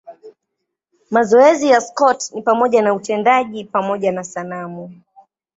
[1.11, 5.01] Mazoezi ya Scott ni pamoja na utendaji pamoja na sanamu.